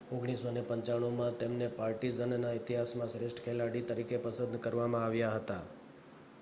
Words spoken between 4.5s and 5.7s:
કરવામાં આવ્યા હતા